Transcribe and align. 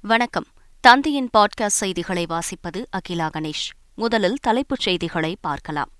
வணக்கம். 0.00 0.46
தந்தையின் 0.80 1.30
பாட்காஸ்ட் 1.38 1.66
செய்திகளை 1.66 2.26
வாசிப்பது 2.28 2.86
அகிலா 2.90 3.30
கணேஷ். 3.32 3.72
முதலில் 3.94 4.38
தலைப்புச் 4.40 4.80
செய்திகளை 4.80 5.36
பார்க்கலாம். 5.40 5.90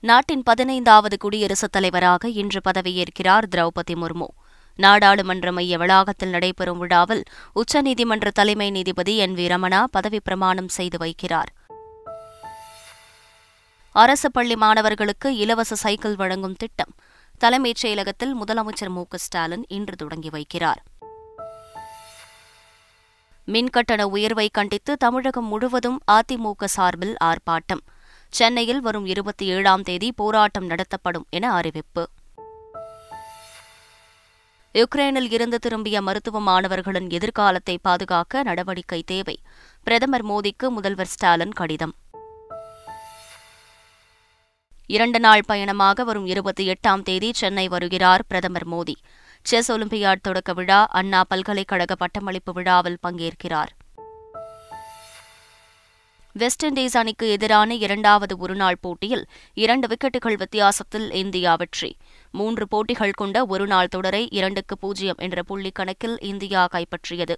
நாட்டின் 0.00 0.42
பதினைந்தாவது 0.42 1.16
குடியரசுத் 1.18 1.72
தலைவராக 1.72 2.28
இன்று 2.28 2.60
பதவியேற்கிறார் 2.68 3.42
திரௌபதி 3.56 3.94
முர்மு. 3.94 4.26
நாடாளுமன்ற 4.76 5.52
மைய 5.52 5.78
வளாகத்தில் 5.78 6.28
நடைபெறும் 6.28 6.78
விழாவில் 6.78 7.22
உச்சநீதிமன்ற 7.54 8.30
தலைமை 8.30 8.70
நீதிபதி 8.70 9.16
என் 9.16 9.34
வி 9.34 9.38
ரமணா 9.38 9.84
பதவிப் 9.90 10.24
பிரமாணம் 10.24 10.68
செய்து 10.68 10.98
வைக்கிறார். 10.98 11.48
அரசு 13.90 14.30
பள்ளி 14.30 14.56
மாணவர்களுக்கு 14.56 15.36
இலவச 15.36 15.74
சைக்கிள் 15.74 16.16
வழங்கும் 16.16 16.54
திட்டம். 16.54 16.94
தலைமைச் 17.38 17.86
செயலகத்தில் 17.86 18.34
முதலமைச்சர் 18.46 18.88
மு 18.88 19.04
ஸ்டாலின் 19.14 19.64
இன்று 19.68 19.96
தொடங்கி 19.96 20.28
வைக்கிறார். 20.28 20.82
மின்கட்டண 23.52 24.02
உயர்வை 24.02 24.48
கண்டித்து 24.48 24.96
தமிழகம் 24.96 25.44
முழுவதும் 25.44 26.00
அதிமுக 26.10 26.64
சார்பில் 26.64 27.16
ஆர்ப்பாட்டம். 27.24 27.82
சென்னையில் 28.28 28.80
வரும் 28.80 29.06
இருபத்தி 29.06 29.46
ஏழாம் 29.46 29.82
தேதி 29.82 30.12
போராட்டம் 30.12 30.66
நடத்தப்படும் 30.66 31.26
என 31.30 31.52
அறிவிப்பு. 31.52 32.08
யுக்ரைனில் 34.74 35.32
இருந்து 35.32 35.58
திரும்பிய 35.58 36.02
மருத்துவ 36.02 36.40
மாணவர்களின் 36.40 37.10
எதிர்காலத்தை 37.10 37.78
பாதுகாக்க 37.82 38.42
நடவடிக்கை 38.42 39.02
தேவை. 39.06 39.38
பிரதமர் 39.82 40.26
மோடிக்கு 40.26 40.68
முதல்வர் 40.68 41.06
ஸ்டாலின் 41.06 41.52
கடிதம். 41.52 41.94
இரண்டு 44.86 45.20
நாள் 45.20 45.42
பயணமாக 45.46 46.04
வரும் 46.04 46.26
இருபத்தி 46.26 46.68
எட்டாம் 46.68 47.02
தேதி 47.02 47.32
சென்னை 47.32 47.68
வருகிறார் 47.68 48.24
பிரதமர் 48.28 48.68
மோடி. 48.68 48.94
செஸ் 49.46 49.72
ஒலிம்பியாட் 49.72 50.22
தொடக்க 50.22 50.52
விழா 50.52 50.86
அண்ணா 50.90 51.24
பல்கலைக்கழக 51.24 51.94
பட்டமளிப்பு 51.94 52.52
விழாவில் 52.52 52.98
பங்கேற்கிறார். 53.02 53.72
வெஸ்ட் 56.32 56.64
இண்டீஸ் 56.66 56.96
அணிக்கு 56.96 57.30
எதிரான 57.30 57.74
இரண்டாவது 57.74 58.36
ஒருநாள் 58.38 58.78
போட்டியில் 58.80 59.26
இரண்டு 59.54 59.88
விக்கெட்டுகள் 59.88 60.36
வித்தியாசத்தில் 60.36 61.12
இந்தியா 61.12 61.54
வெற்றி. 61.54 61.96
மூன்று 62.30 62.68
போட்டிகள் 62.68 63.10
கொண்ட 63.10 63.46
ஒருநாள் 63.46 63.88
தொடரை 63.88 64.28
இரண்டுக்கு 64.30 64.78
பூஜ்ஜியம் 64.78 65.16
என்ற 65.18 65.42
புள்ளி 65.42 65.70
கணக்கில் 65.70 66.18
இந்தியா 66.20 66.68
கைப்பற்றியது. 66.72 67.34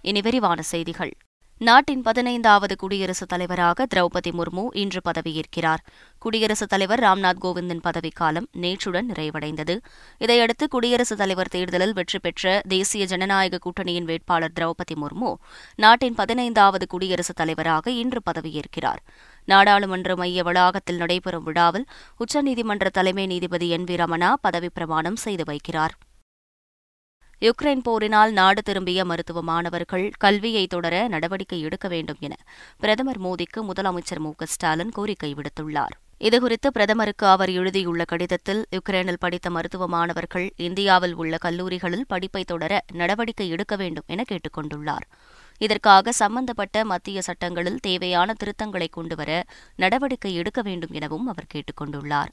இனி 0.00 0.20
விரிவான 0.20 0.62
செய்திகள். 0.62 1.14
நாட்டின் 1.58 2.02
பதினைந்தாவது 2.02 2.76
குடியரசுத் 2.76 3.28
தலைவராக 3.28 3.86
திரௌபதி 3.94 4.30
முர்மு 4.30 4.64
இன்று 4.72 5.00
பதவியேற்கிறார். 5.08 5.82
குடியரசுத் 6.18 6.68
தலைவர் 6.68 7.00
ராம்நாத் 7.00 7.40
கோவிந்தின் 7.42 7.80
பதவிக்காலம் 7.80 8.46
நேற்றுடன் 8.52 9.10
நிறைவடைந்தது. 9.12 9.78
இதையடுத்து 10.18 10.68
குடியரசுத் 10.68 11.18
தலைவர் 11.18 11.48
தேர்தலில் 11.48 11.92
வெற்றி 11.92 12.18
பெற்ற 12.18 12.62
தேசிய 12.68 13.04
ஜனநாயக 13.04 13.58
கூட்டணியின் 13.58 14.04
வேட்பாளர் 14.04 14.52
திரௌபதி 14.60 14.94
முர்மு 14.94 15.34
நாட்டின் 15.76 16.14
பதினைந்தாவது 16.14 16.86
குடியரசுத் 16.86 17.36
தலைவராக 17.36 17.90
இன்று 17.90 18.22
பதவியேற்கிறார். 18.30 18.98
நாடாளுமன்ற 19.44 20.16
மைய 20.16 20.42
வளாகத்தில் 20.42 20.96
நடைபெறும் 20.96 21.44
விழாவில் 21.44 21.86
உச்சநீதிமன்ற 22.18 22.86
தலைமை 22.88 23.26
நீதிபதி 23.26 23.68
என் 23.68 23.84
வி 23.84 23.96
ரமணா 23.96 24.32
பதவிப்பிரமாணம் 24.48 25.16
செய்து 25.16 25.44
வைக்கிறார். 25.52 25.94
யுக்ரைன் 27.40 27.80
போரினால் 27.82 28.32
நாடு 28.32 28.62
திரும்பிய 28.62 29.04
மருத்துவ 29.04 29.42
மாணவர்கள் 29.42 30.10
கல்வியை 30.18 30.66
தொடர 30.66 31.08
நடவடிக்கை 31.08 31.60
எடுக்க 31.60 31.88
வேண்டும் 31.88 32.16
என 32.20 32.34
பிரதமர் 32.78 33.20
மோடிக்கு 33.20 33.60
முதலமைச்சர் 33.60 34.18
மு 34.18 34.32
ஸ்டாலின் 34.42 34.90
கோரிக்கை 34.90 35.34
விடுத்துள்ளார். 35.34 35.94
இதுகுறித்து 36.20 36.68
பிரதமருக்கு 36.72 37.26
அவர் 37.26 37.50
எழுதியுள்ள 37.50 38.04
கடிதத்தில் 38.04 38.66
யுக்ரைனில் 38.70 39.16
படித்த 39.18 39.50
மருத்துவ 39.50 39.86
மாணவர்கள் 39.86 40.52
இந்தியாவில் 40.56 41.14
உள்ள 41.14 41.36
கல்லூரிகளில் 41.36 42.06
படிப்பை 42.08 42.44
தொடர 42.44 42.84
நடவடிக்கை 42.92 43.48
எடுக்க 43.48 43.76
வேண்டும் 43.76 44.04
என 44.06 44.22
கேட்டுக் 44.24 44.58
கொண்டுள்ளார். 44.58 45.06
இதற்காக 45.58 46.12
சம்பந்தப்பட்ட 46.12 46.84
மத்திய 46.84 47.22
சட்டங்களில் 47.22 47.80
தேவையான 47.80 48.34
திருத்தங்களை 48.44 48.86
கொண்டுவர 48.90 49.44
நடவடிக்கை 49.76 50.34
எடுக்க 50.34 50.62
வேண்டும் 50.62 50.90
எனவும் 50.92 51.26
அவர் 51.26 51.44
கேட்டுக் 51.48 51.82
கொண்டுள்ளார். 51.82 52.32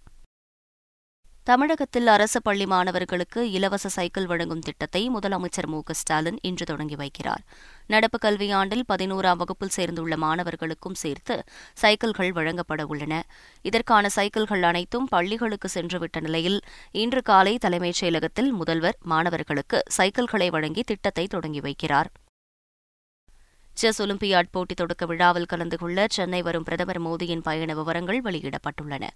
தமிழகத்தில் 1.43 2.07
அரசு 2.07 2.41
பள்ளி 2.41 2.65
மாணவர்களுக்கு 2.65 3.51
இலவச 3.51 3.89
சைக்கிள் 3.89 4.25
வழங்கும் 4.25 4.59
திட்டத்தை 4.59 5.09
முதலமைச்சர் 5.09 5.67
மு 5.67 5.81
ஸ்டாலின் 5.89 6.37
இன்று 6.41 6.65
தொடங்கி 6.65 6.95
வைக்கிறார். 6.95 7.41
நடப்பு 7.87 8.17
கல்வியாண்டில் 8.17 8.83
பதினோராம் 8.93 9.37
வகுப்பில் 9.37 9.69
சேர்ந்துள்ள 9.69 10.17
மாணவர்களுக்கும் 10.17 10.93
சேர்த்து 10.93 11.43
சைக்கிள்கள் 11.73 12.31
வழங்கப்பட 12.31 12.85
உள்ளன. 12.85 13.23
இதற்கான 13.61 14.09
சைக்கிள்கள் 14.09 14.63
அனைத்தும் 14.63 15.05
பள்ளிகளுக்கு 15.05 15.69
சென்றுவிட்ட 15.73 16.19
நிலையில் 16.19 16.59
இன்று 16.91 17.21
காலை 17.21 17.57
தலைமைச் 17.57 18.03
செயலகத்தில் 18.03 18.51
முதல்வர் 18.51 18.97
மாணவர்களுக்கு 19.01 19.83
சைக்கிள்களை 19.97 20.49
வழங்கி 20.49 20.83
திட்டத்தை 20.83 21.27
தொடங்கி 21.27 21.59
வைக்கிறார். 21.59 22.05
செஸ் 23.73 24.01
ஒலிம்பியாட் 24.01 24.51
போட்டி 24.51 24.73
தொடக்க 24.73 25.05
விழாவில் 25.05 25.45
கலந்து 25.45 25.77
கொள்ள 25.77 26.05
சென்னை 26.09 26.41
வரும் 26.41 26.63
பிரதமர் 26.63 27.01
மோடியின் 27.01 27.41
பயண 27.41 27.73
விவரங்கள் 27.73 28.21
வெளியிடப்பட்டுள்ளன. 28.21 29.07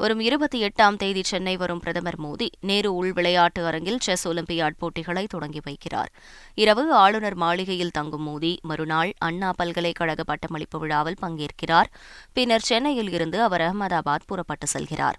வரும் 0.00 0.20
இருபத்தி 0.20 0.58
எட்டாம் 0.62 0.96
தேதி 0.96 1.22
சென்னை 1.22 1.56
வரும் 1.56 1.80
பிரதமர் 1.80 2.18
மோடி 2.20 2.46
நேரு 2.60 2.94
உள் 2.94 3.12
விளையாட்டு 3.12 3.66
அரங்கில் 3.66 3.98
செஸ் 4.00 4.28
ஒலிம்பியாட் 4.28 4.78
போட்டிகளை 4.78 5.26
தொடங்கி 5.26 5.60
வைக்கிறார். 5.68 6.10
இரவு 6.54 6.92
ஆளுநர் 6.92 7.34
மாளிகையில் 7.34 7.90
தங்கும் 7.90 8.26
மோடி 8.26 8.60
மறுநாள் 8.60 9.12
அண்ணா 9.18 9.52
பல்கலைக்கழக 9.56 10.24
பட்டமளிப்பு 10.24 10.78
விழாவில் 10.78 11.20
பங்கேற்கிறார். 11.22 11.90
பின்னர் 12.32 12.60
சென்னையில் 12.60 13.12
இருந்து 13.12 13.42
அவர் 13.42 13.60
அகமதாபாத் 13.60 14.26
புறப்பட்டு 14.26 14.66
செல்கிறார். 14.78 15.18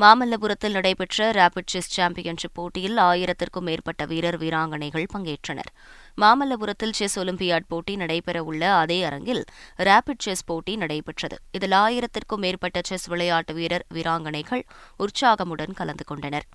மாமல்லபுரத்தில் 0.00 0.70
நடைபெற்ற 0.70 1.30
ரேபிட் 1.30 1.70
செஸ் 1.72 1.90
சாம்பியன்ஷிப் 1.90 2.54
போட்டியில் 2.54 2.96
ஆயிரத்திற்கும் 2.96 3.66
மேற்பட்ட 3.68 4.04
வீரர் 4.04 4.38
வீராங்கனைகள் 4.38 5.06
பங்கேற்றனர். 5.14 5.70
மாமல்லபுரத்தில் 6.16 6.92
செஸ் 6.92 7.18
ஒலிம்பியாட் 7.18 7.68
போட்டி 7.68 7.96
நடைபெறவுள்ள 7.96 8.60
அதே 8.60 9.02
அரங்கில் 9.02 9.44
ரேபிட் 9.78 10.24
செஸ் 10.26 10.44
போட்டி 10.44 10.76
நடைபெற்றது. 10.76 11.38
இதில் 11.52 11.70
ஆயிரத்திற்கும் 11.70 12.38
மேற்பட்ட 12.38 12.80
செஸ் 12.84 13.06
விளையாட்டு 13.06 13.54
வீரர் 13.54 13.86
வீராங்கனைகள் 13.94 14.64
உற்சாகமுடன் 14.98 15.74
கலந்து 15.74 16.04
கொண்டனர். 16.04 16.48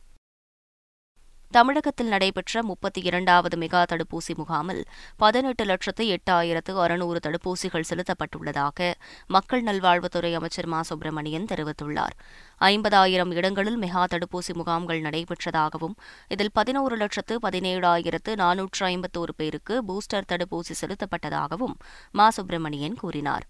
தமிழகத்தில் 1.52 2.08
நடைபெற்ற 2.08 2.64
முப்பத்தி 2.64 3.02
இரண்டாவது 3.02 3.58
மெகா 3.58 3.80
தடுப்பூசி 3.92 4.34
முகாமில் 4.36 4.82
பதினெட்டு 5.18 5.64
லட்சத்து 5.66 6.04
எட்டாயிரத்து 6.16 6.74
அறுநூறு 6.78 7.20
தடுப்பூசிகள் 7.28 7.88
செலுத்தப்பட்டுள்ளதாக 7.90 8.94
மக்கள் 9.28 9.64
நல்வாழ்வுத்துறை 9.64 10.34
அமைச்சர் 10.34 10.66
மா. 10.66 10.82
சுப்பிரமணியன் 10.82 11.46
தெரிவித்துள்ளார். 11.46 12.16
ஐம்பதாயிரம் 12.62 13.34
இடங்களில் 13.34 13.80
மெகா 13.80 14.04
தடுப்பூசி 14.14 14.54
முகாம்கள் 14.54 15.02
நடைபெற்றதாகவும் 15.02 15.96
இதில் 16.28 16.52
பதினோரு 16.54 16.98
லட்சத்து 16.98 17.40
பதினேழாயிரத்து 17.40 18.34
நானூற்று 18.36 18.86
ஐம்பத்தோரு 18.86 19.36
பேருக்கு 19.38 19.84
பூஸ்டர் 19.88 20.30
தடுப்பூசி 20.34 20.76
செலுத்தப்பட்டதாகவும் 20.82 21.78
மா. 22.12 22.30
சுப்பிரமணியன் 22.30 22.96
கூறினார். 22.96 23.48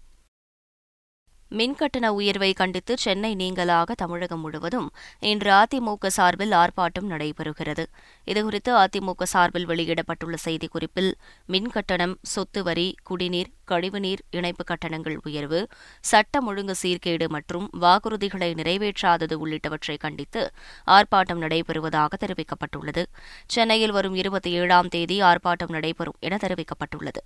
மின்கட்டண 1.58 2.06
உயர்வை 2.06 2.52
கண்டித்து 2.52 2.94
சென்னை 2.98 3.30
நீங்கலாக 3.34 3.94
தமிழகம் 3.96 4.40
முழுவதும் 4.40 4.90
இன்று 5.20 5.50
அதிமுக 5.52 6.06
சார்பில் 6.06 6.50
ஆர்ப்பாட்டம் 6.50 7.08
நடைபெறுகிறது. 7.08 7.84
இதுகுறித்து 8.26 8.72
அதிமுக 8.82 9.22
சார்பில் 9.22 9.66
வெளியிடப்பட்டுள்ள 9.68 10.36
செய்திக்குறிப்பில் 10.44 11.10
மின்கட்டணம் 11.48 12.14
சொத்து 12.22 12.62
வரி 12.62 12.94
குடிநீர் 13.02 13.50
கழிவுநீர் 13.66 14.22
இணைப்பு 14.30 14.64
கட்டணங்கள் 14.64 15.18
உயர்வு 15.22 15.68
சட்டம் 16.00 16.46
ஒழுங்கு 16.46 16.74
சீர்கேடு 16.82 17.28
மற்றும் 17.28 17.70
வாக்குறுதிகளை 17.80 18.50
நிறைவேற்றாதது 18.54 19.36
உள்ளிட்டவற்றை 19.44 19.98
கண்டித்து 19.98 20.52
ஆர்ப்பாட்டம் 20.86 21.44
நடைபெறுவதாக 21.44 22.20
தெரிவிக்கப்பட்டுள்ளது. 22.20 23.04
சென்னையில் 23.46 23.90
வரும் 23.90 24.14
இருபத்தி 24.14 24.50
ஏழாம் 24.50 24.88
தேதி 24.88 25.20
ஆர்ப்பாட்டம் 25.20 25.70
நடைபெறும் 25.70 26.18
என 26.20 26.38
தெரிவிக்கப்பட்டுள்ளது. 26.42 27.22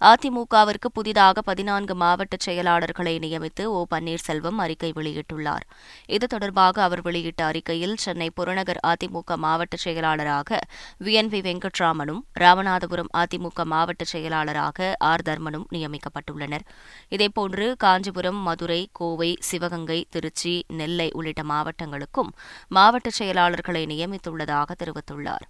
அதிமுகவிற்கு 0.00 0.88
புதிதாக 0.92 1.42
பதினான்கு 1.42 1.94
மாவட்ட 1.94 2.36
செயலாளர்களை 2.46 3.18
நியமித்து 3.18 3.64
ஓ. 3.64 3.86
பன்னீர்செல்வம் 3.94 4.58
அறிக்கை 4.58 4.92
வெளியிட்டுள்ளார். 4.94 5.64
இது 6.06 6.26
தொடர்பாக 6.26 6.82
அவர் 6.82 7.02
வெளியிட்ட 7.02 7.44
அறிக்கையில் 7.44 7.96
சென்னை 7.96 8.30
புறநகர் 8.30 8.80
அதிமுக 8.86 9.34
மாவட்ட 9.34 9.76
செயலாளராக 9.76 10.60
வி. 11.04 11.10
என். 11.10 11.28
வி. 11.28 11.40
வெங்கட்ராமனும் 11.40 12.20
ராமநாதபுரம் 12.40 13.10
அதிமுக 13.16 13.64
மாவட்ட 13.64 14.04
செயலாளராக 14.04 14.94
ஆர். 14.98 15.22
தர்மனும் 15.22 15.66
நியமிக்கப்பட்டுள்ளனர். 15.72 16.66
இதேபோன்று 17.08 17.76
காஞ்சிபுரம் 17.76 18.36
மதுரை 18.36 18.88
கோவை 18.92 19.36
சிவகங்கை 19.40 20.06
திருச்சி 20.10 20.64
நெல்லை 20.68 21.10
உள்ளிட்ட 21.12 21.42
மாவட்டங்களுக்கும் 21.42 22.32
மாவட்ட 22.68 23.10
செயலாளர்களை 23.18 23.86
நியமித்துள்ளதாக 23.86 24.70
தெரிவித்துள்ளார். 24.78 25.46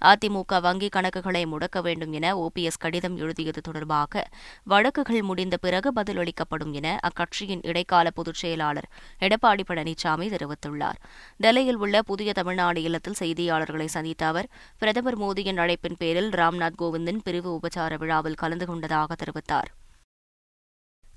அதிமுக 0.00 0.52
வங்கிக் 0.52 0.94
கணக்குகளை 0.96 1.42
முடக்க 1.46 1.82
வேண்டும் 1.82 2.12
என 2.12 2.34
ஓபிஎஸ் 2.36 2.78
கடிதம் 2.78 3.16
எழுதியது 3.16 3.60
தொடர்பாக 3.60 4.28
வழக்குகள் 4.64 5.22
முடிந்த 5.22 5.56
பிறகு 5.56 5.92
பதிலளிக்கப்படும் 5.92 6.72
என 6.72 6.98
அக்கட்சியின் 7.02 7.66
இடைக்கால 7.66 8.10
பொதுச் 8.10 8.34
செயலாளர் 8.34 8.88
எடப்பாடி 9.20 9.64
பழனிசாமி 9.68 10.28
தெரிவித்துள்ளார். 10.34 10.98
டெல்லியில் 11.36 11.76
உள்ள 11.76 12.02
புதிய 12.02 12.32
தமிழ்நாடு 12.32 12.82
இல்லத்தில் 12.82 13.18
செய்தியாளர்களை 13.18 13.84
சந்தித்த 13.84 14.26
அவர் 14.26 14.48
பிரதமர் 14.78 15.20
மோடியின் 15.20 15.58
அழைப்பின் 15.58 15.98
பேரில் 15.98 16.30
ராம்நாத் 16.30 16.78
கோவிந்தின் 16.78 17.20
பிரிவு 17.24 17.58
உபச்சார 17.58 17.98
விழாவில் 17.98 18.34
கலந்து 18.34 18.66
கொண்டதாக 18.66 19.14
தெரிவித்தார். 19.14 19.70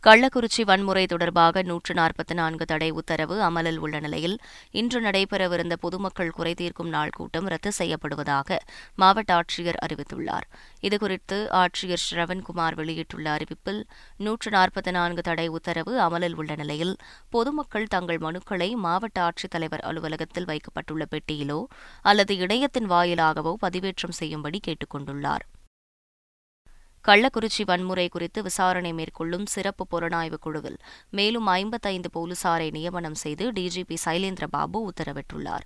கள்ளக்குறிச்சி 0.03 0.61
வன்முறை 0.65 1.05
தொடர்பாக 1.05 1.61
நூற்று 1.61 1.93
நாற்பத்தி 1.93 2.33
நான்கு 2.33 2.65
தடை 2.65 2.89
உத்தரவு 2.89 3.41
அமலில் 3.41 3.77
உள்ள 3.77 3.99
நிலையில் 3.99 4.37
இன்று 4.71 5.01
நடைபெறவிருந்த 5.01 5.75
பொதுமக்கள் 5.75 6.31
குறைதீர்க்கும் 6.37 6.89
நாள் 6.89 7.09
கூட்டம் 7.09 7.47
ரத்து 7.47 7.71
செய்யப்படுவதாக 7.79 8.57
மாவட்ட 8.95 9.33
ஆட்சியர் 9.33 9.79
அறிவித்துள்ளார். 9.85 10.47
இதுகுறித்து 10.81 11.37
ஆட்சியர் 11.51 12.03
ஸ்ரவன்குமார் 12.07 12.73
வெளியிட்டுள்ள 12.73 13.37
அறிவிப்பில் 13.37 13.81
நூற்று 14.17 14.51
நாற்பத்தி 14.51 14.91
நான்கு 14.91 15.21
தடை 15.21 15.47
உத்தரவு 15.47 15.99
அமலில் 15.99 16.35
உள்ள 16.35 16.55
நிலையில் 16.55 16.95
பொதுமக்கள் 17.29 17.87
தங்கள் 17.87 18.17
மனுக்களை 18.17 18.71
மாவட்ட 18.75 19.29
ஆட்சித்தலைவர் 19.29 19.87
அலுவலகத்தில் 19.91 20.45
வைக்கப்பட்டுள்ள 20.45 21.05
பெட்டியிலோ 21.11 21.61
அல்லது 22.01 22.37
இணையத்தின் 22.37 22.91
வாயிலாகவோ 22.91 23.55
பதிவேற்றம் 23.61 24.19
செய்யும்படி 24.21 24.59
கேட்டுக் 24.59 24.95
கொண்டுள்ளாா் 24.95 25.45
கள்ளக்குறிச்சி 27.07 27.63
வன்முறை 27.65 28.09
குறித்து 28.09 28.43
விசாரணை 28.43 28.93
மேற்கொள்ளும் 28.93 29.45
சிறப்பு 29.45 29.87
புலனாய்வு 29.91 30.37
குழுவில் 30.39 30.77
மேலும் 31.09 31.45
ஐம்பத்தைந்து 31.45 32.09
போலீசாரை 32.13 32.71
நியமனம் 32.71 33.15
செய்து 33.15 33.51
டிஜிபி 33.51 33.97
சைலேந்திரபாபு 34.05 34.79
உத்தரவிட்டுள்ளார். 34.89 35.65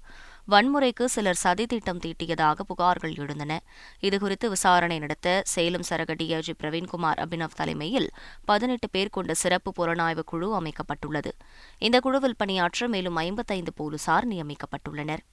வன்முறைக்கு 0.52 1.06
சிலர் 1.06 1.42
சதித்திட்டம் 1.44 2.02
தீட்டியதாக 2.06 2.66
புகார்கள் 2.72 3.18
எழுந்தன. 3.18 3.60
இதுகுறித்து 4.02 4.48
விசாரணை 4.48 5.00
நடத்த 5.00 5.42
சேலம் 5.46 5.88
சரக 5.90 6.16
டிஐஜி 6.22 6.56
பிரவீன்குமார் 6.64 7.22
அபினவ் 7.26 7.60
தலைமையில் 7.60 8.10
பதினெட்டு 8.46 8.90
பேர் 8.90 9.10
கொண்ட 9.10 9.34
சிறப்பு 9.34 9.72
புலனாய்வு 9.78 10.24
குழு 10.26 10.50
அமைக்கப்பட்டுள்ளது. 10.62 11.34
இந்த 11.80 12.00
குழுவில் 12.00 12.36
பணியாற்ற 12.38 12.88
மேலும் 12.88 13.16
ஐம்பத்தைந்து 13.16 13.74
போலீசார் 13.74 14.28
நியமிக்கப்பட்டுள்ளனர். 14.28 15.24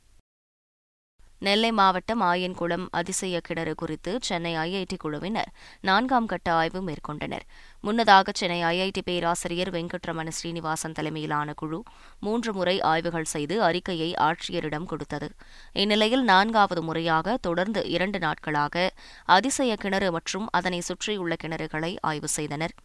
நெல்லை 1.46 1.70
மாவட்டம் 1.72 2.20
ஆயன்குளம் 2.22 2.84
அதிசய 2.90 3.36
கிணறு 3.40 3.72
குறித்து 3.74 4.18
சென்னை 4.22 4.52
ஐஐடி 4.56 4.96
குழுவினர் 4.96 5.48
நான்காம் 5.80 6.26
கட்ட 6.26 6.48
ஆய்வு 6.52 6.80
மேற்கொண்டனர். 6.88 7.44
முன்னதாக 7.80 8.32
சென்னை 8.40 8.58
ஐஐடி 8.62 9.02
பேராசிரியர் 9.04 9.70
வெங்கட்ரமண 9.70 10.28
ஸ்ரீனிவாசன் 10.28 10.92
தலைமையிலான 10.92 11.54
குழு 11.54 11.82
மூன்று 12.20 12.52
முறை 12.52 12.76
ஆய்வுகள் 12.92 13.28
செய்து 13.34 13.62
அறிக்கையை 13.62 14.10
ஆட்சியரிடம் 14.28 14.84
கொடுத்தது. 14.84 15.30
இந்நிலையில் 15.72 16.24
நான்காவது 16.24 16.82
முறையாக 16.82 17.36
தொடர்ந்து 17.40 17.82
இரண்டு 17.88 18.18
நாட்களாக 18.18 18.90
அதிசய 19.38 19.76
கிணறு 19.76 20.10
மற்றும் 20.12 20.48
அதனை 20.50 20.80
சுற்றியுள்ள 20.80 21.34
கிணறுகளை 21.42 21.94
ஆய்வு 22.00 22.28
செய்தனர். 22.38 22.76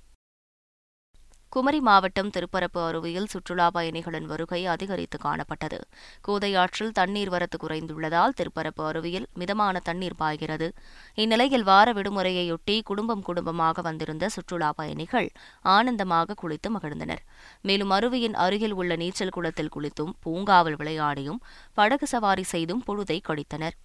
குமரி 1.58 1.80
மாவட்டம் 1.80 2.30
திருப்பரப்பு 2.30 2.80
அருவியில் 2.82 3.26
சுற்றுலா 3.26 3.70
பயணிகளின் 3.70 4.26
வருகை 4.26 4.66
அதிகரித்து 4.66 5.18
காணப்பட்டது. 5.24 5.80
கோதையாற்றில் 6.28 6.92
தண்ணீர் 6.92 7.30
வரத்து 7.30 7.58
குறைந்துள்ளதால் 7.58 8.36
திருப்பரப்பு 8.36 8.84
அருவியில் 8.86 9.26
மிதமான 9.34 9.80
தண்ணீர் 9.80 10.18
பாய்கிறது. 10.18 10.68
இந்நிலையில் 11.16 11.64
வார 11.64 11.94
விடுமுறையொட்டி 11.94 12.82
குடும்பம் 12.84 13.24
குடும்பமாக 13.24 13.82
வந்திருந்த 13.82 14.30
சுற்றுலா 14.30 14.70
பயணிகள் 14.76 15.30
ஆனந்தமாக 15.62 16.38
குளித்து 16.44 16.72
மகிழ்ந்தனர். 16.76 17.24
மேலும் 17.62 17.90
அருவியின் 17.90 18.34
அருகில் 18.34 18.74
உள்ள 18.74 18.96
நீச்சல் 18.96 19.30
குளத்தில் 19.30 19.74
குளித்தும் 19.76 20.14
பூங்காவில் 20.20 20.76
விளையாடியும் 20.76 21.42
படகு 21.74 22.08
சவாரி 22.08 22.44
செய்தும் 22.44 22.84
பொழுதை 22.88 23.20
கழித்தனர். 23.30 23.78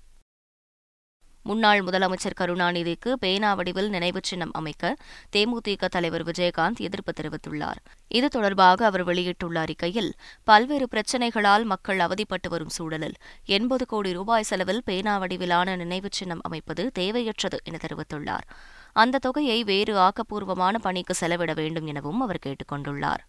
முன்னாள் 1.43 1.85
முதலமைச்சர் 1.85 2.39
கருணாநிதிக்கு 2.41 3.12
பேனா 3.12 3.55
வடிவில் 3.55 3.89
நினைவு 3.89 4.21
சின்னம் 4.23 4.50
அமைக்க 4.53 4.97
தேமுதிக 5.37 5.89
தலைவர் 5.89 6.23
விஜயகாந்த் 6.23 6.77
எதிர்ப்பு 6.77 7.12
தெரிவித்துள்ளார். 7.21 7.81
இது 8.09 8.29
தொடர்பாக 8.29 8.85
அவர் 8.85 9.05
வெளியிட்டுள்ள 9.05 9.61
அறிக்கையில் 9.61 10.15
பல்வேறு 10.44 10.89
பிரச்சினைகளால் 10.91 11.65
மக்கள் 11.65 11.99
அவதிப்பட்டு 11.99 12.49
வரும் 12.49 12.69
சூழலில் 12.69 13.15
எண்பது 13.44 13.87
கோடி 13.87 14.12
ரூபாய் 14.12 14.43
செலவில் 14.43 14.83
பேனா 14.85 15.19
வடிவிலான 15.19 15.77
நினைவுச் 15.77 16.12
சின்னம் 16.12 16.41
அமைப்பது 16.43 16.91
தேவையற்றது 16.99 17.59
என 17.65 17.79
தெரிவித்துள்ளார். 17.83 18.47
அந்த 18.93 19.19
தொகையை 19.19 19.65
வேறு 19.65 19.97
ஆக்கப்பூர்வமான 19.97 20.79
பணிக்கு 20.79 21.15
செலவிட 21.15 21.55
வேண்டும் 21.55 21.87
எனவும் 21.87 22.21
அவர் 22.21 22.39
கேட்டுக் 22.39 22.73
கொண்டுள்ளார். 22.73 23.23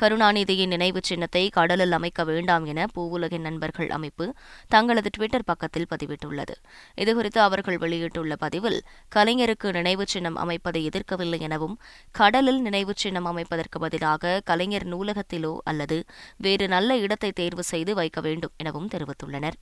கருணாநிதியின் 0.00 0.72
நினைவு 0.74 1.00
சின்னத்தை 1.02 1.42
கடலில் 1.48 1.92
அமைக்க 1.92 2.24
வேண்டாம் 2.24 2.64
என 2.64 2.86
பூவுலகின் 2.96 3.46
நண்பர்கள் 3.48 3.90
அமைப்பு 3.90 4.26
தங்களது 4.68 5.10
டுவிட்டர் 5.16 5.46
பக்கத்தில் 5.46 5.88
பதிவிட்டுள்ளது. 5.92 6.54
இதுகுறித்து 6.96 7.38
அவர்கள் 7.38 7.78
வெளியிட்டுள்ள 7.78 8.36
பதிவில் 8.36 8.78
கலைஞருக்கு 9.14 9.70
நினைவு 9.72 10.06
சின்னம் 10.06 10.36
அமைப்பதை 10.36 10.82
எதிர்க்கவில்லை 10.88 11.40
எனவும் 11.40 11.78
கடலில் 12.12 12.60
நினைவு 12.60 12.94
சின்னம் 12.96 13.30
அமைப்பதற்கு 13.32 13.78
பதிலாக 13.78 14.40
கலைஞர் 14.44 14.88
நூலகத்திலோ 14.88 15.54
அல்லது 15.64 15.98
வேறு 16.36 16.68
நல்ல 16.68 16.96
இடத்தை 16.96 17.32
தேர்வு 17.32 17.62
செய்து 17.62 17.94
வைக்க 17.94 18.20
வேண்டும் 18.20 18.54
எனவும் 18.56 18.90
தெரிவித்துள்ளனர். 18.94 19.58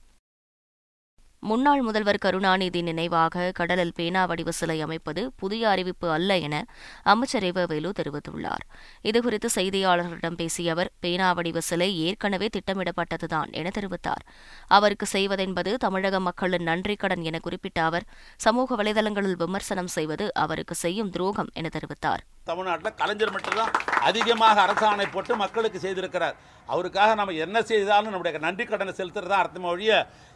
முன்னாள் 1.49 1.81
முதல்வர் 1.81 2.17
கருணாநிதி 2.17 2.81
நினைவாக 2.81 3.51
கடலில் 3.53 3.91
பேனா 3.95 4.25
வடிவ 4.25 4.51
சிலை 4.51 4.81
அமைப்பது 4.81 5.31
புதிய 5.35 5.69
அறிவிப்பு 5.69 6.11
அல்ல 6.11 6.37
என 6.37 6.65
அமைச்சர் 7.03 7.45
வேலு 7.51 7.93
தெரிவித்துள்ளார். 7.99 8.63
இதுகுறித்து 9.03 9.49
செய்தியாளர்களிடம் 9.55 10.35
பேசிய 10.35 10.71
அவர் 10.71 10.91
பேனா 10.99 11.31
வடிவ 11.31 11.59
சிலை 11.59 11.99
ஏற்கனவே 11.99 12.49
திட்டமிடப்பட்டதுதான் 12.57 13.51
என 13.51 13.71
தெரிவித்தார். 13.79 14.23
அவருக்கு 14.67 15.05
செய்வதென்பது 15.11 15.73
தமிழக 15.73 16.19
மக்களின் 16.19 16.63
நன்றி 16.63 16.95
கடன் 16.95 17.21
என 17.21 17.39
குறிப்பிட்ட 17.39 17.83
அவர் 17.83 18.07
சமூக 18.37 18.83
வலைதளங்களில் 18.83 19.37
விமர்சனம் 19.37 19.87
செய்வது 19.87 20.33
அவருக்கு 20.33 20.75
செய்யும் 20.75 21.09
துரோகம் 21.09 21.51
என 21.53 21.69
தெரிவித்தார். 21.77 22.23
தமிழ்நாட்டில் 22.49 22.97
கலைஞர் 23.01 23.33
மட்டும்தான் 23.35 23.73
அதிகமாக 24.09 24.57
அரசாணை 24.65 25.05
போட்டு 25.13 25.33
மக்களுக்கு 25.43 25.79
செய்திருக்கிறார். 25.85 26.35
அவருக்காக 26.69 27.15
நம்ம 27.19 27.35
என்ன 27.45 27.57
செய்தாலும் 27.71 28.13
நம்முடைய 28.13 28.39
நன்றி 28.45 28.65
கடனை 28.65 28.93
செலுத்துறது 28.99 29.31
தான் 29.31 29.43
அர்த்தம் 29.43 29.69
ஒழிய 29.71 29.93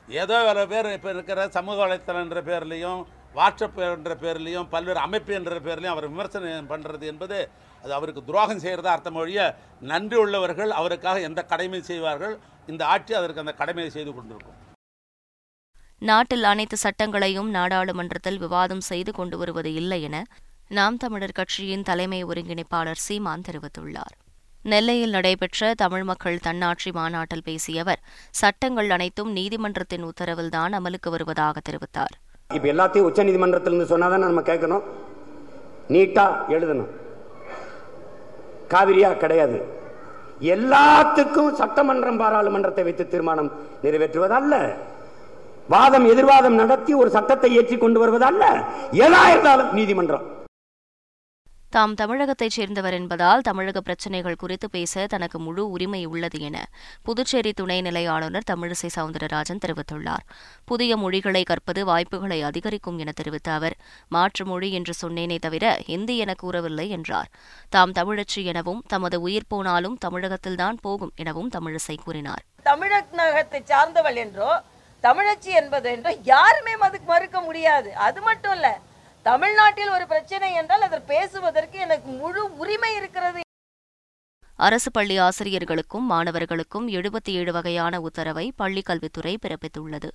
ஏதோ 0.08 0.38
வேறு 0.48 0.64
பேர் 0.74 0.88
இப்போ 0.98 1.10
இருக்கிற 1.16 1.48
சமூக 1.58 1.78
வலைத்தளம் 1.84 2.24
என்ற 2.26 2.42
வாட்ஸ்அப் 3.38 3.80
என்ற 3.88 4.14
பேர்லேயும் 4.22 4.70
பல்வேறு 4.72 5.00
அமைப்பு 5.08 5.32
என்ற 5.40 5.58
பேர்லையும் 5.66 5.94
அவர் 5.96 6.08
விமர்சனம் 6.12 6.70
பண்ணுறது 6.72 7.06
என்பது 7.12 7.38
அது 7.84 7.92
அவருக்கு 7.98 8.22
துரோகம் 8.30 8.64
செய்கிறதா 8.64 8.94
அர்த்தம் 8.94 9.20
ஒழிய 9.24 9.42
நன்றி 9.92 10.18
உள்ளவர்கள் 10.24 10.72
அவருக்காக 10.80 11.22
எந்த 11.28 11.42
கடமையும் 11.52 11.90
செய்வார்கள். 11.92 12.34
இந்த 12.72 12.82
ஆட்சி 12.94 13.14
அதற்கு 13.20 13.44
அந்த 13.44 13.54
கடமையை 13.62 13.92
செய்து 13.98 14.12
கொண்டிருக்கும். 14.16 14.58
நாட்டில் 16.10 16.46
அனைத்து 16.52 16.78
சட்டங்களையும் 16.86 17.50
நாடாளுமன்றத்தில் 17.58 18.42
விவாதம் 18.46 18.84
செய்து 18.92 19.12
கொண்டு 19.20 19.38
வருவது 19.42 19.72
இல்லை 19.82 20.02
என 20.10 20.18
நாம் 20.72 20.98
தமிழர் 20.98 21.32
கட்சியின் 21.32 21.84
தலைமை 21.84 22.26
ஒருங்கிணைப்பாளர் 22.26 23.00
சீமான் 23.06 23.42
தெரிவித்துள்ளார். 23.48 24.14
நெல்லையில் 24.64 25.10
நடைபெற்ற 25.10 25.74
தமிழ் 25.78 26.04
மக்கள் 26.04 26.38
தன்னாட்சி 26.38 26.92
மாநாட்டில் 26.92 27.42
பேசிய 27.44 27.82
அவர் 27.82 28.00
சட்டங்கள் 28.32 28.90
அனைத்தும் 28.90 29.32
நீதிமன்றத்தின் 29.32 30.04
உத்தரவில்தான் 30.04 30.76
அமலுக்கு 30.80 31.10
வருவதாக 31.10 31.60
தெரிவித்தார். 31.70 32.14
இப்ப 32.54 32.70
எல்லாத்தையும் 32.74 33.10
உச்ச 33.10 33.24
நீதிமன்றத்திலிருந்து 33.24 33.90
சொன்னாதான் 33.94 34.18
நம்ம 34.18 34.42
கேட்கணும்? 34.42 34.82
நீட்டா 35.90 36.26
எழுதணும். 36.50 36.88
காவிரியா 38.70 39.18
கிடையாது. 39.18 39.68
எல்லாத்துக்கும் 40.42 41.54
சட்டமன்றம் 41.54 42.18
பாராளுமன்றத்தை 42.18 42.84
வைத்து 42.84 43.08
தீர்மானம் 43.08 43.52
நிறைவேற்றுவதல்ல. 43.84 44.76
வாதம் 45.70 46.06
எதிர்வாதம் 46.06 46.54
நடத்தி 46.54 46.94
ஒரு 46.94 47.10
சட்டத்தை 47.10 47.56
ஏற்றி 47.56 47.78
கொண்டு 47.78 48.02
வருவதல்ல. 48.02 48.66
எதா 48.92 49.30
இருந்தாலும் 49.30 49.74
நீதிமன்றம். 49.74 50.38
தாம் 51.80 51.94
தமிழகத்தைச் 52.00 52.56
சேர்ந்தவர் 52.56 52.96
என்பதால் 52.98 53.44
தமிழக 53.48 53.80
பிரச்சினைகள் 53.82 54.38
குறித்து 54.42 54.68
பேச 54.70 55.04
தனக்கு 55.08 55.38
முழு 55.40 55.64
உரிமை 55.70 56.02
உள்ளது 56.06 56.40
என 56.48 56.58
புதுச்சேரி 57.08 57.52
துணைநிலை 57.60 58.02
ஆளுநர் 58.14 58.48
தமிழிசை 58.52 58.90
சவுந்தரராஜன் 58.96 59.62
தெரிவித்துள்ளார். 59.66 60.24
புதிய 60.66 60.98
மொழிகளை 61.04 61.44
கற்பது 61.44 61.84
வாய்ப்புகளை 61.86 62.40
அதிகரிக்கும் 62.50 62.98
என 63.04 63.14
தெரிவித்த 63.20 63.52
அவர் 63.52 63.76
மாற்று 64.16 64.46
மொழி 64.46 64.72
என்று 64.80 64.96
சொன்னேனே 65.02 65.38
தவிர 65.46 65.72
ஹிந்தி 65.92 66.18
என 66.26 66.36
கூறவில்லை 66.44 66.88
என்றார். 66.98 67.30
தாம் 67.70 67.96
தமிழச்சி 68.00 68.44
எனவும் 68.54 68.82
தமது 68.96 69.20
உயிர் 69.28 69.50
போனாலும் 69.54 69.98
தமிழகத்தில்தான் 70.08 70.82
போகும் 70.88 71.16
எனவும் 71.16 71.54
தமிழிசை 71.58 71.98
கூறினார். 72.04 72.44
தமிழகத்தை 72.72 73.64
சார்ந்தவள் 73.74 74.22
என்றோ 74.26 74.52
தமிழச்சி 75.04 75.52
என்பது 75.62 75.90
என்றோ 75.96 76.14
யாருமே 76.34 76.76
அதுக்கு 76.86 77.10
மறுக்க 77.14 77.40
முடியாது. 77.42 77.90
அது 78.10 78.22
மட்டும் 78.22 78.56
இல்லை 78.60 78.76
தமிழ்நாட்டில் 79.24 79.90
ஒரு 79.90 80.08
பிரச்சனை 80.08 80.54
என்றால் 80.54 80.82
அதை 80.82 81.00
பேசுவதற்கு 81.00 81.80
எனக்கு 81.80 82.12
முழு 82.12 82.58
உரிமை 82.58 82.96
இருக்கிறது. 82.96 83.42
அரசு 84.56 84.92
பள்ளி 84.92 85.20
ஆசிரியர்களுக்கும் 85.20 86.06
மாணவர்களுக்கும் 86.10 86.88
எழுபத்தி 86.88 87.30
ஏழு 87.30 87.52
வகையான 87.52 88.02
உத்தரவை 88.02 88.54
பள்ளிக்கல்வித்துறை 88.58 89.36
பிறப்பித்துள்ளது. 89.46 90.10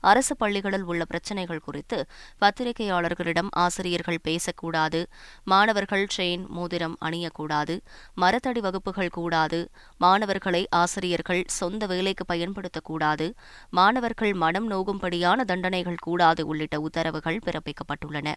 அரசு 0.00 0.36
பள்ளிகளில் 0.36 0.82
உள்ள 0.82 1.04
பிரச்சினைகள் 1.04 1.60
குறித்து 1.60 2.06
பத்திரிகையாளர்களிடம் 2.40 3.48
ஆசிரியர்கள் 3.50 4.18
பேசக்கூடாது 4.22 5.06
மாணவர்கள் 5.44 6.06
செயின் 6.16 6.46
மோதிரம் 6.46 6.96
அணியக்கூடாது 7.04 7.80
மரத்தடி 8.16 8.60
வகுப்புகள் 8.60 9.08
கூடாது 9.08 9.70
மாணவர்களை 9.98 10.66
ஆசிரியர்கள் 10.70 11.44
சொந்த 11.46 11.86
வேலைக்கு 11.86 12.24
பயன்படுத்தக்கூடாது 12.34 13.32
மாணவர்கள் 13.70 14.34
மனம் 14.34 14.70
நோகும்படியான 14.70 15.44
தண்டனைகள் 15.44 16.02
கூடாது 16.02 16.46
உள்ளிட்ட 16.46 16.80
உத்தரவுகள் 16.80 17.40
பிறப்பிக்கப்பட்டுள்ளன. 17.46 18.34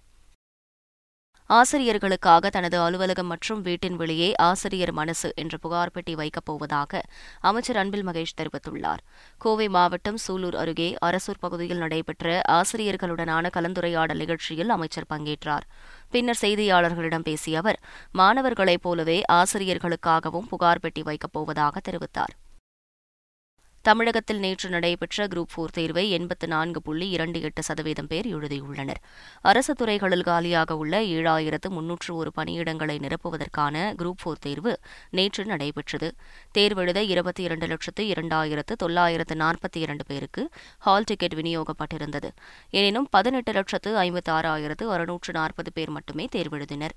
ஆசிரியர்களுக்காக 1.57 2.47
தனது 2.47 2.79
அலுவலகம் 2.79 3.25
மற்றும் 3.25 3.61
வீட்டின் 3.61 3.95
வெளியே 3.95 4.33
ஆசிரியர் 4.35 4.91
மனசு 4.91 5.31
என்ற 5.35 5.57
புகார் 5.57 5.91
பெட்டி 5.91 6.15
வைக்கப் 6.15 6.45
போவதாக 6.45 7.01
அமைச்சர் 7.39 7.75
அன்பில் 7.75 8.05
மகேஷ் 8.07 8.35
தெரிவித்துள்ளார். 8.37 9.01
கோவை 9.37 9.67
மாவட்டம் 9.67 10.19
சூலூர் 10.27 10.55
அருகே 10.55 10.95
அரசூர் 11.05 11.39
பகுதியில் 11.39 11.77
நடைபெற்ற 11.77 12.41
ஆசிரியர்களுடனான 12.49 13.49
கலந்துரையாடல் 13.57 14.21
நிகழ்ச்சியில் 14.23 14.69
அமைச்சர் 14.69 15.09
பங்கேற்றார். 15.09 15.65
பின்னர் 16.11 16.41
செய்தியாளர்களிடம் 16.41 17.27
பேசிய 17.29 17.57
அவர் 17.57 17.79
மாணவர்களைப் 18.11 18.81
போலவே 18.81 19.21
ஆசிரியர்களுக்காகவும் 19.31 20.47
புகார் 20.49 20.79
பெட்டி 20.79 21.01
வைக்கப் 21.01 21.33
போவதாக 21.33 21.81
தெரிவித்தார். 21.91 22.35
தமிழகத்தில் 23.81 24.39
நேற்று 24.39 24.69
நடைபெற்ற 24.69 25.27
குரூப் 25.27 25.51
போர் 25.55 25.71
தேர்வை 25.71 26.09
எண்பத்து 26.09 26.47
நான்கு 26.47 26.81
புள்ளி 26.81 27.09
இரண்டு 27.09 27.41
எட்டு 27.41 27.63
சதவீதம் 27.63 28.07
பேர் 28.07 28.37
எழுதியுள்ளனர். 28.37 28.99
அரசு 29.41 29.73
துறைகளில் 29.73 30.21
காலியாக 30.21 30.77
உள்ள 30.77 31.01
ஏழாயிரத்து 31.01 31.69
முன்னூற்று 31.69 32.15
ஒரு 32.15 32.31
பணியிடங்களை 32.37 32.97
நிரப்புவதற்கான 32.99 33.95
குரூப் 33.95 34.19
போர் 34.23 34.37
தேர்வு 34.39 34.79
நேற்று 35.09 35.45
நடைபெற்றது. 35.45 36.15
தேர்வெழுத 36.57 37.01
இருபத்தி 37.01 37.43
இரண்டு 37.43 37.67
லட்சத்து 37.67 38.03
இரண்டாயிரத்து 38.03 38.75
தொள்ளாயிரத்து 38.77 39.35
நாற்பத்தி 39.35 39.77
இரண்டு 39.77 40.05
பேருக்கு 40.05 40.49
ஹால் 40.79 41.03
டிக்கெட் 41.05 41.33
விநியோகப்பட்டிருந்தது. 41.33 42.31
எனினும் 42.69 43.07
பதினெட்டு 43.09 43.51
லட்சத்து 43.51 43.95
ஐம்பத்தாறாயிரத்து 43.95 44.87
அறுநூற்று 44.87 45.33
நாற்பது 45.33 45.71
பேர் 45.73 45.89
மட்டுமே 45.89 46.27
தேர்வெழுதினர். 46.35 46.95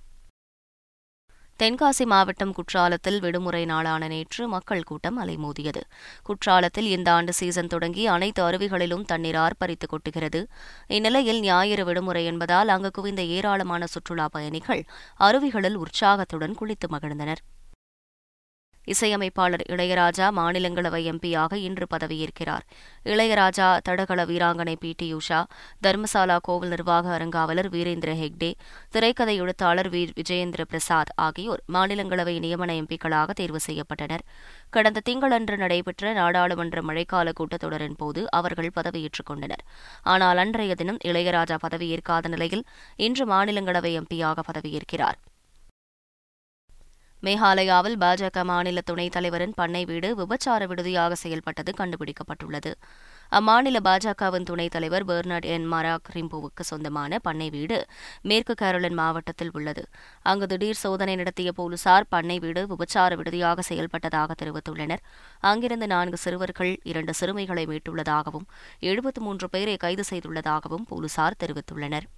தென்காசி 1.61 2.05
மாவட்டம் 2.05 2.53
குற்றாலத்தில் 2.53 3.19
விடுமுறை 3.21 3.65
நாளான 3.65 4.09
நேற்று 4.09 4.49
மக்கள் 4.49 4.83
கூட்டம் 4.83 5.19
அலைமோதியது. 5.23 5.83
குற்றாலத்தில் 6.23 6.89
இந்த 6.89 7.09
ஆண்டு 7.13 7.33
சீசன் 7.33 7.67
தொடங்கி 7.67 8.07
அனைத்து 8.07 8.43
அருவிகளிலும் 8.43 9.05
தண்ணீர் 9.05 9.37
ஆர்ப்பரித்து 9.37 9.87
கொட்டுகிறது. 9.87 10.41
இந்நிலையில் 10.89 11.41
ஞாயிறு 11.41 11.85
விடுமுறை 11.85 12.25
என்பதால் 12.25 12.69
அங்கு 12.69 12.91
குவிந்த 12.91 13.23
ஏராளமான 13.37 13.87
சுற்றுலா 13.87 14.29
பயணிகள் 14.29 14.83
அருவிகளில் 15.21 15.75
உற்சாகத்துடன் 15.75 16.57
குளித்து 16.61 16.89
மகிழ்ந்தனர். 16.91 17.43
இசையமைப்பாளர் 18.85 19.63
இளையராஜா 19.69 20.31
மாநிலங்களவை 20.37 21.01
எம்பியாக 21.13 21.55
இன்று 21.55 21.87
பதவியேற்கிறார். 21.91 22.65
இளையராஜா 23.05 23.79
தடகள 23.79 24.25
வீராங்கனை 24.25 24.77
பி. 24.81 24.95
டி. 24.97 25.15
உஷா 25.15 25.45
தர்மசாலா 25.81 26.39
கோவில் 26.43 26.69
நிர்வாக 26.69 27.19
அறங்காவலர் 27.19 27.71
வீரேந்திர 27.71 28.15
ஹெக்டே 28.15 28.55
திரைக்கதை 28.91 29.37
எழுத்தாளர் 29.37 29.91
வி. 29.91 30.11
விஜயேந்திர 30.17 30.65
பிரசாத் 30.65 31.13
ஆகியோர் 31.15 31.63
மாநிலங்களவை 31.73 32.39
நியமன 32.39 32.83
எம்பிக்களாக 32.83 33.31
தேர்வு 33.31 33.59
செய்யப்பட்டனர். 33.67 34.21
கடந்த 34.71 35.01
திங்களன்று 35.09 35.57
நடைபெற்ற 35.57 36.13
நாடாளுமன்ற 36.13 36.81
மழைக்கால 36.81 37.33
கூட்டத்தொடரின் 37.41 37.97
போது 37.97 38.31
அவர்கள் 38.31 38.71
பதவியேற்றுக் 38.75 39.27
கொண்டனர். 39.27 39.65
ஆனால் 40.03 40.37
அன்றைய 40.37 40.75
தினம் 40.75 40.99
இளையராஜா 41.05 41.59
பதவியேற்காத 41.69 42.29
நிலையில் 42.29 42.65
இன்று 42.97 43.27
மாநிலங்களவை 43.27 44.03
எம்பியாக 44.03 44.39
பதவியேற்கிறார். 44.53 45.19
மேகாலயாவில் 47.27 47.97
பாஜக 48.01 48.45
மாநில 48.45 48.81
துணைத் 48.81 49.13
தலைவரின் 49.13 49.53
பண்ணை 49.55 49.85
வீடு 49.85 50.09
விபச்சார 50.17 50.67
விடுதியாக 50.67 51.15
செயல்பட்டது 51.15 51.73
கண்டுபிடிக்கப்பட்டுள்ளது. 51.73 52.71
அம்மாநில 53.33 53.77
பாஜகவின் 53.85 54.43
துணைத் 54.43 54.71
தலைவர் 54.71 55.05
பெர்னட் 55.05 55.45
என். 55.45 55.73
மராக் 55.73 56.09
ரிம்புவுக்கு 56.15 56.63
சொந்தமான 56.63 57.19
பண்ணை 57.19 57.51
வீடு 57.51 57.87
மேற்கு 58.23 58.55
கேரளன் 58.55 58.93
மாவட்டத்தில் 58.93 59.51
உள்ளது. 59.53 59.89
அங்கு 60.23 60.47
திடீர் 60.47 60.81
சோதனை 60.85 61.15
நடத்திய 61.17 61.53
போலீசார் 61.53 62.09
பண்ணை 62.09 62.39
வீடு 62.39 62.67
விபச்சார 62.67 63.15
விடுதியாக 63.17 63.63
செயல்பட்டதாக 63.69 64.31
தெரிவித்துள்ளனர். 64.43 65.05
அங்கிருந்து 65.41 65.87
நான்கு 65.87 66.17
சிறுவர்கள் 66.17 66.81
இரண்டு 66.83 67.15
சிறுமிகளை 67.15 67.67
மீட்டுள்ளதாகவும் 67.67 68.49
எழுபத்து 68.81 69.21
மூன்று 69.21 69.49
பேரை 69.49 69.77
கைது 69.77 70.05
செய்துள்ளதாகவும் 70.11 70.89
போலீசார் 70.89 71.41
தெரிவித்துள்ளனர். 71.45 72.09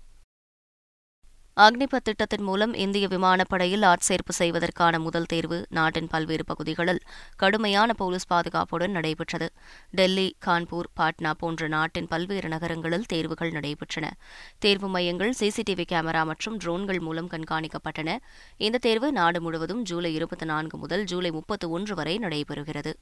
அக்னிபத் 1.56 2.02
திட்டத்தின் 2.02 2.42
மூலம் 2.42 2.72
இந்திய 2.74 3.08
விமானப்படையில் 3.08 3.84
ஆட்சேர்ப்பு 3.84 4.32
செய்வதற்கான 4.38 4.98
முதல் 4.98 5.24
தேர்வு 5.24 5.66
நாட்டின் 5.70 6.06
பல்வேறு 6.06 6.44
பகுதிகளில் 6.44 7.00
கடுமையான 7.36 7.92
போலீஸ் 7.92 8.26
பாதுகாப்புடன் 8.26 8.90
நடைபெற்றது. 8.90 9.48
டெல்லி 9.90 10.36
கான்பூர் 10.46 10.90
பாட்னா 11.00 11.32
போன்ற 11.38 11.68
நாட்டின் 11.68 12.06
பல்வேறு 12.06 12.48
நகரங்களில் 12.48 13.04
தேர்வுகள் 13.04 13.52
நடைபெற்றன. 13.52 14.10
தேர்வு 14.58 14.88
மையங்கள் 14.88 15.34
சிசிடிவி 15.40 15.84
கேமரா 15.92 16.24
மற்றும் 16.24 16.58
ட்ரோன்கள் 16.58 17.00
மூலம் 17.00 17.28
கண்காணிக்கப்பட்டன. 17.28 18.18
இந்த 18.56 18.78
தேர்வு 18.78 19.12
நாடு 19.12 19.40
முழுவதும் 19.40 19.82
ஜூலை 19.82 20.14
இருபத்தி 20.14 20.46
நான்கு 20.46 20.78
முதல் 20.78 21.04
ஜூலை 21.04 21.30
முப்பத்தி 21.30 21.66
ஒன்று 21.66 21.94
வரை 21.94 22.18
நடைபெறுகிறது. 22.18 22.94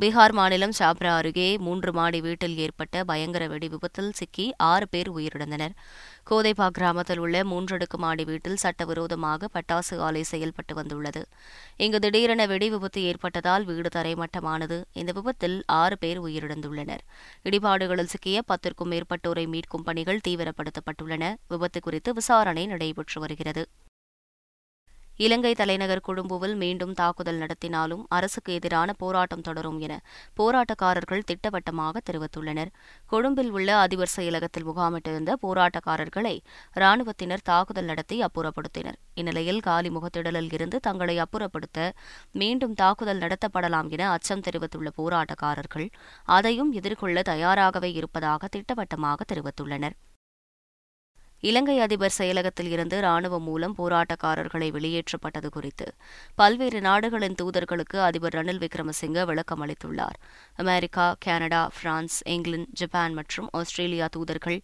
பீகார் 0.00 0.32
மாநிலம் 0.32 0.72
சாப்ரா 0.78 1.10
அருகே 1.16 1.58
மூன்று 1.58 1.92
மாடி 1.92 2.20
வீட்டில் 2.20 2.54
ஏற்பட்ட 2.56 3.04
பயங்கர 3.04 3.48
வெடி 3.48 3.68
விபத்தில் 3.68 4.12
சிக்கி 4.12 4.54
ஆறு 4.56 4.88
பேர் 4.88 5.10
உயிரிழந்தனர். 5.12 5.74
கோதைபா 6.30 6.66
கிராமத்தில் 6.68 7.18
உள்ள 7.18 7.42
மூன்றடுக்கு 7.44 7.98
மாடி 7.98 8.24
வீட்டில் 8.24 8.56
சட்டவிரோதமாக 8.56 9.48
பட்டாசு 9.56 9.98
ஆலை 9.98 10.22
செயல்பட்டு 10.22 10.74
வந்துள்ளது. 10.74 11.22
இங்கு 11.76 11.98
திடீரென 11.98 12.46
வெடி 12.46 12.70
விபத்து 12.70 13.02
ஏற்பட்டதால் 13.02 13.64
வீடு 13.64 13.88
தரைமட்டமானது. 13.98 14.82
இந்த 14.92 15.12
விபத்தில் 15.12 15.62
ஆறு 15.66 15.98
பேர் 15.98 16.22
உயிரிழந்துள்ளனர். 16.22 17.04
இடிபாடுகளில் 17.44 18.12
சிக்கிய 18.14 18.40
பத்திற்கும் 18.48 18.92
மேற்பட்டோரை 18.94 19.46
மீட்கும் 19.46 19.86
பணிகள் 19.90 20.24
தீவிரப்படுத்தப்பட்டுள்ளன. 20.28 21.34
விபத்து 21.48 21.80
குறித்து 21.80 22.12
விசாரணை 22.12 22.66
நடைபெற்று 22.66 23.20
வருகிறது. 23.20 23.64
இலங்கை 25.16 25.54
தலைநகர் 25.54 26.00
கொழும்புவில் 26.00 26.54
மீண்டும் 26.54 26.92
தாக்குதல் 26.92 27.38
நடத்தினாலும் 27.38 28.04
அரசுக்கு 28.08 28.54
எதிரான 28.54 28.92
போராட்டம் 28.92 29.40
தொடரும் 29.40 29.78
என 29.78 30.00
போராட்டக்காரர்கள் 30.36 31.24
திட்டவட்டமாக 31.24 32.00
தெரிவித்துள்ளனர். 32.10 32.70
கொழும்பில் 33.06 33.50
உள்ள 33.50 33.76
அதிபர் 33.76 34.14
செயலகத்தில் 34.16 34.64
முகாமிட்டிருந்த 34.64 35.32
போராட்டக்காரர்களை 35.42 36.40
ராணுவத்தினர் 36.72 37.42
தாக்குதல் 37.42 37.84
நடத்தி 37.84 38.22
அப்புறப்படுத்தினர். 38.22 38.98
இந்நிலையில் 39.14 39.60
காலி 39.60 39.90
முகத்திடலில் 39.90 40.52
இருந்து 40.52 40.80
தங்களை 40.80 41.18
அப்புறப்படுத்த 41.18 41.90
மீண்டும் 42.32 42.74
தாக்குதல் 42.74 43.18
நடத்தப்படலாம் 43.18 43.88
என 43.88 44.10
அச்சம் 44.10 44.40
தெரிவித்துள்ள 44.40 44.90
போராட்டக்காரர்கள் 44.96 45.88
அதையும் 46.24 46.72
எதிர்கொள்ள 46.72 47.22
தயாராகவே 47.22 47.92
இருப்பதாக 47.92 48.48
திட்டவட்டமாக 48.48 49.24
தெரிவித்துள்ளனர். 49.34 49.96
இலங்கை 51.48 51.74
அதிபர் 51.80 52.14
செயலகத்தில் 52.18 52.68
இருந்து 52.70 52.96
ராணுவம் 53.00 53.46
மூலம் 53.46 53.74
போராட்டக்காரர்களை 53.78 54.68
வெளியேற்றப்பட்டது 54.76 55.48
குறித்து 55.50 55.86
பல்வேறு 56.34 56.80
நாடுகளின் 56.80 57.34
தூதர்களுக்கு 57.42 57.96
அதிபர் 58.08 58.34
ரணில் 58.34 58.60
விக்ரமசிங்க 58.64 59.24
விளக்கம் 59.24 59.62
அளித்துள்ளார். 59.64 60.18
America 60.56 61.06
Canada 61.18 61.62
France 61.80 62.18
England 62.34 62.70
Japan 62.72 63.12
மற்றும் 63.12 63.48
ஆஸ்திரேலியா 63.52 64.08
தூதர்கள் 64.16 64.58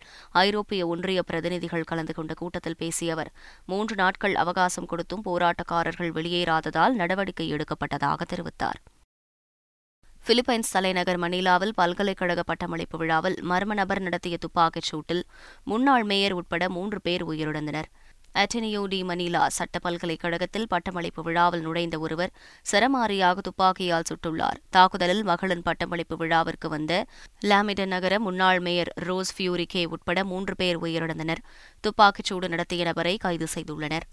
ஐரோப்பிய 0.45 0.87
ஒன்றிய 0.87 1.23
பிரதிநிதிகள் 1.23 1.89
கலந்து 1.93 2.15
கொண்ட 2.15 2.35
கூட்டத்தில் 2.35 2.79
பேசிய 2.79 3.13
அவர் 3.13 3.33
மூன்று 3.67 3.97
நாட்கள் 3.97 4.35
அவகாசம் 4.35 4.87
கொடுத்தும் 4.87 5.25
போராட்டக்காரர்கள் 5.25 6.15
வெளியேறாததால் 6.19 6.99
நடவடிக்கை 7.01 7.49
எடுக்கப்பட்டதாக 7.53 8.21
தெரிவித்தார். 8.35 8.81
பிலிப்பைன்ஸ் 10.29 10.73
தலைநகர் 10.73 11.19
மணிலாவில் 11.19 11.73
பல்கலைக்கழக 11.77 12.41
பட்டமளிப்பு 12.43 12.97
விழாவில் 12.99 13.37
மர்ம 13.51 13.75
நபர் 13.75 14.01
நடத்திய 14.01 14.37
துப்பாக்கிச் 14.37 14.89
சூட்டில் 14.89 15.23
முன்னாள் 15.65 16.05
மேயர் 16.05 16.33
உட்பட 16.33 16.69
மூன்று 16.69 16.99
பேர் 17.01 17.25
உயிரிழந்தனர். 17.29 17.89
அட்டனியோ 18.35 18.83
டி 18.87 18.99
மணிலா 19.03 19.43
சட்ட 19.47 19.79
பல்கலைக்கழகத்தில் 19.79 20.67
பட்டமளிப்பு 20.69 21.23
விழாவில் 21.23 21.61
நுழைந்த 21.61 21.99
ஒருவர் 21.99 22.35
சரமாரியாக 22.73 23.45
துப்பாக்கியால் 23.49 24.09
சுட்டுள்ளார். 24.11 24.61
தாக்குதலில் 24.71 25.25
மகளின் 25.25 25.63
பட்டமளிப்பு 25.63 26.17
விழாவிற்கு 26.17 26.69
வந்த 26.69 27.07
லாமிடன் 27.47 27.93
நகர 27.95 28.21
முன்னாள் 28.21 28.61
மேயர் 28.61 28.93
ரோஸ் 29.09 29.35
ஃபியூரிகே 29.39 29.87
உட்பட 29.87 30.25
மூன்று 30.25 30.55
பேர் 30.55 30.81
உயிரிழந்தனர். 30.83 31.43
துப்பாக்கிச்சூடு 31.87 32.49
நடத்திய 32.49 32.85
நபரை 32.85 33.17
கைது 33.17 33.49
செய்துள்ளனர். 33.55 34.07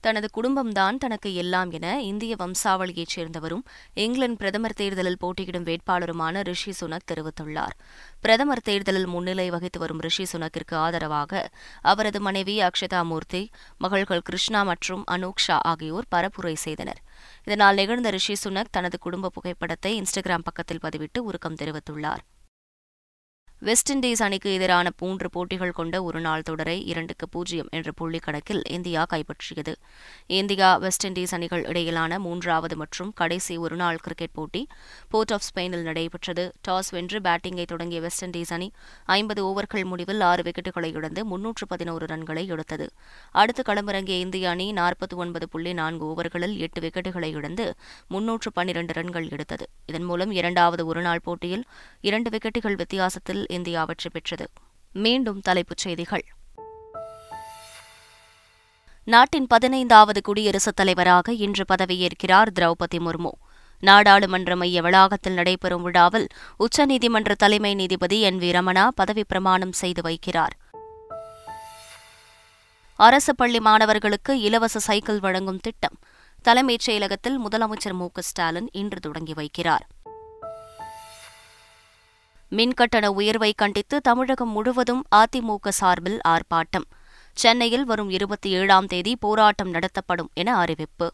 தனது 0.00 0.28
குடும்பம்தான் 0.34 0.96
தனக்கு 0.98 1.34
எல்லாம் 1.34 1.70
என 1.70 2.02
இந்திய 2.02 2.36
வம்சாவளியைச் 2.36 3.12
சேர்ந்தவரும் 3.16 3.64
இங்கிலாந்து 3.94 4.36
பிரதமர் 4.36 4.72
தேர்தலில் 4.72 5.18
போட்டியிடும் 5.18 5.66
வேட்பாளருமான 5.66 6.42
ரிஷி 6.42 6.72
சுனக் 6.80 7.06
தெரிவித்துள்ளார். 7.12 7.74
பிரதமர் 8.20 8.62
தேர்தலில் 8.62 9.06
முன்னிலை 9.06 9.50
வகித்து 9.50 9.78
வரும் 9.78 9.98
ரிஷி 9.98 10.26
சுனக்கிற்கு 10.32 10.74
ஆதரவாக 10.74 11.50
அவரது 11.80 12.20
மனைவி 12.20 12.60
அக்ஷதா 12.60 13.02
மூர்த்தி 13.02 13.50
மகள்கள் 13.78 14.20
கிருஷ்ணா 14.20 14.62
மற்றும் 14.62 15.04
அனூக்ஷா 15.10 15.58
ஆகியோர் 15.62 16.10
பரப்புரை 16.14 16.54
செய்தனர். 16.54 17.02
இதனால் 17.44 17.74
நிகழ்ந்த 17.74 18.10
ரிஷி 18.10 18.36
சுனக் 18.44 18.70
தனது 18.70 18.98
குடும்ப 18.98 19.28
புகைப்படத்தை 19.28 20.02
இன்ஸ்டாகிராம் 20.02 20.44
பக்கத்தில் 20.44 20.82
பதிவிட்டு 20.82 21.18
உருக்கம் 21.18 21.54
தெரிவித்துள்ளார். 21.54 22.22
வெஸ்ட் 23.68 23.90
இண்டீஸ் 23.92 24.22
அணிக்கு 24.24 24.52
எதிரான 24.52 24.90
மூன்று 25.00 25.30
போட்டிகள் 25.30 25.72
கொண்ட 25.78 25.96
ஒருநாள் 26.02 26.42
தொடரை 26.42 26.86
இரண்டுக்கு 26.86 27.28
பூஜ்ஜியம் 27.28 27.66
என்ற 27.70 27.92
புள்ளி 27.92 28.18
கணக்கில் 28.18 28.62
இந்தியா 28.66 29.06
கைப்பற்றியது. 29.10 29.72
இந்தியா 30.26 30.76
வெஸ்ட் 30.76 31.06
இண்டீஸ் 31.06 31.34
அணிகள் 31.34 31.64
இடையிலான 31.64 32.18
மூன்றாவது 32.18 32.76
மற்றும் 32.76 33.12
கடைசி 33.12 33.56
ஒருநாள் 33.56 33.96
கிரிக்கெட் 33.96 34.32
போட்டி 34.32 34.66
போர்ட் 35.08 35.32
ஆஃப் 35.32 35.44
ஸ்பெயினில் 35.48 35.84
நடைபெற்றது. 35.88 36.52
டாஸ் 36.68 36.90
வென்று 36.90 37.20
பேட்டிங்கை 37.20 37.64
தொடங்கிய 37.64 38.00
வெஸ்ட் 38.00 38.24
இண்டீஸ் 38.24 38.52
அணி 38.52 38.72
ஐம்பது 39.04 39.44
ஓவர்கள் 39.50 39.84
முடிவில் 39.84 40.20
ஆறு 40.20 40.42
விக்கெட்டுகளை 40.42 40.94
இழந்து 40.94 41.24
முன்னூற்று 41.24 41.66
பதினோரு 41.66 42.06
ரன்களை 42.06 42.46
எடுத்தது. 42.46 42.88
அடுத்து 43.32 43.64
களமிறங்கிய 43.68 44.18
இந்திய 44.24 44.50
அணி 44.50 44.72
நாற்பத்தி 44.72 45.16
ஒன்பது 45.16 45.48
புள்ளி 45.48 45.72
நான்கு 45.72 46.06
ஓவர்களில் 46.06 46.56
எட்டு 46.56 46.80
விக்கெட்டுகளை 46.80 47.30
இழந்து 47.32 47.74
முன்னூற்று 48.08 48.52
பன்னிரண்டு 48.52 48.92
ரன்கள் 48.92 49.28
எடுத்தது. 49.28 49.68
இதன் 49.86 50.02
மூலம் 50.02 50.30
இரண்டாவது 50.30 50.86
ஒருநாள் 50.86 51.24
போட்டியில் 51.28 51.66
இரண்டு 52.00 52.30
விக்கெட்டுகள் 52.30 52.80
வித்தியாசத்தில் 52.82 53.48
இந்தியா 53.50 53.84
வெற்றி 53.84 54.10
பெற்றது. 54.10 54.48
மீண்டும் 54.92 55.40
தலைப்புச் 55.40 55.78
செய்திகள். 55.78 56.24
நாட்டின் 59.04 59.46
பதினைந்தாவது 59.46 60.22
குடியரசுத் 60.22 60.76
தலைவராக 60.76 61.32
இன்று 61.32 61.64
பதவியேற்கிறார் 61.72 62.46
திரௌபதி 62.60 62.98
முர்மு. 62.98 63.30
நாடாளுமன்ற 63.80 64.56
மைய 64.56 64.82
வளாகத்தில் 64.82 65.32
நடைபெறும் 65.32 65.82
விழாவில் 65.82 66.26
உச்சநீதிமன்ற 66.58 67.34
தலைமை 67.34 67.74
நீதிபதி 67.74 68.20
என் 68.20 68.38
வி 68.38 68.42
ரமணா 68.42 68.88
பதவிப் 68.94 69.28
பிரமாணம் 69.28 69.72
செய்து 69.72 70.02
வைக்கிறார். 70.02 70.54
அரசு 72.94 73.34
பள்ளி 73.34 73.60
மாணவர்களுக்கு 73.60 74.40
இலவச 74.40 74.78
சைக்கிள் 74.78 75.20
வழங்கும் 75.20 75.58
திட்டம். 75.58 75.98
தலைமைச் 76.42 76.90
செயலகத்தில் 76.90 77.38
முதலமைச்சர் 77.48 77.92
மு 77.92 78.08
க 78.12 78.20
ஸ்டாலின் 78.20 78.68
இன்று 78.72 79.00
தொடங்கி 79.00 79.32
வைக்கிறார். 79.32 79.86
மின்கட்டண 82.56 83.06
உயர்வை 83.06 83.52
கண்டித்து 83.52 84.00
தமிழகம் 84.00 84.48
முழுவதும் 84.48 85.02
அதிமுக 85.14 85.68
சார்பில் 85.68 86.20
ஆர்ப்பாட்டம். 86.28 86.86
சென்னையில் 87.32 87.84
வரும் 87.84 88.10
இருபத்தி 88.10 88.50
ஏழாம் 88.50 88.86
தேதி 88.86 89.16
போராட்டம் 89.16 89.70
நடத்தப்படும் 89.70 90.30
என 90.34 90.56
அறிவிப்பு. 90.56 91.12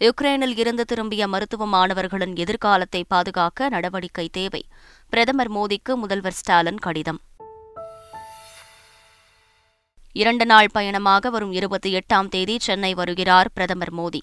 யுக்ரைனில் 0.00 0.58
இருந்து 0.58 0.84
திரும்பிய 0.84 1.28
மருத்துவ 1.28 1.66
மாணவர்களின் 1.66 2.36
எதிர்காலத்தை 2.36 3.04
பாதுகாக்க 3.08 3.68
நடவடிக்கை 3.68 4.28
தேவை. 4.32 4.64
பிரதமர் 5.08 5.52
மோடிக்கு 5.52 5.94
முதல்வர் 5.94 6.32
ஸ்டாலின் 6.32 6.78
கடிதம். 6.78 7.20
இரண்டு 10.12 10.46
நாள் 10.46 10.68
பயணமாக 10.72 11.30
வரும் 11.30 11.52
இருபத்தி 11.52 11.96
எட்டாம் 11.96 12.28
தேதி 12.28 12.58
சென்னை 12.58 12.94
வருகிறார் 12.94 13.50
பிரதமர் 13.54 13.94
மோடி. 13.94 14.20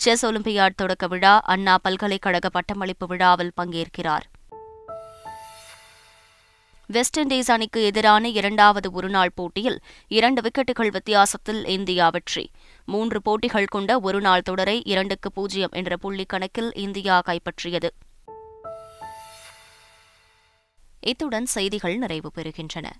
செஸ் 0.00 0.26
ஒலிம்பியாட் 0.26 0.74
தொடக்க 0.76 1.06
விழா 1.06 1.40
அண்ணா 1.40 1.78
பல்கலைக்கழக 1.78 2.48
பட்டமளிப்பு 2.48 3.06
விழாவில் 3.06 3.52
பங்கேற்கிறார். 3.56 4.22
வெஸ்ட் 6.86 7.20
இண்டீஸ் 7.20 7.50
அணிக்கு 7.50 7.84
எதிரான 7.84 8.28
இரண்டாவது 8.28 8.90
ஒருநாள் 8.92 9.32
போட்டியில் 9.34 9.80
இரண்டு 10.08 10.42
விக்கெட்டுகள் 10.42 10.90
வித்தியாசத்தில் 10.90 11.66
இந்தியா 11.66 12.08
வெற்றி. 12.08 12.50
மூன்று 12.84 13.22
போட்டிகள் 13.22 13.64
கொண்ட 13.64 14.00
ஒருநாள் 14.00 14.42
தொடரை 14.42 14.82
இரண்டுக்கு 14.84 15.32
பூஜ்ஜியம் 15.32 15.72
என்ற 15.72 15.96
புள்ளி 15.96 16.24
கணக்கில் 16.24 16.72
இந்தியா 16.74 17.22
கைப்பற்றியது. 17.26 17.88
இத்துடன் 21.00 21.46
செய்திகள் 21.46 21.96
நிறைவு 21.96 22.30
பெறுகின்றன. 22.34 22.90